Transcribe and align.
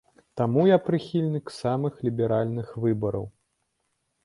Таму 0.39 0.63
я 0.69 0.77
прыхільнік 0.87 1.53
самых 1.59 2.01
ліберальных 2.09 2.75
выбараў. 2.87 3.31